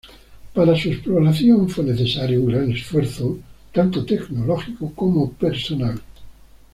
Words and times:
Para 0.55 0.75
su 0.75 0.89
exploración 0.89 1.69
fue 1.69 1.83
necesario 1.83 2.41
un 2.41 2.47
gran 2.47 2.71
esfuerzo 2.71 3.37
tanto 3.71 4.03
tecnológico 4.03 4.91
como 4.95 5.31
personal. 5.33 6.01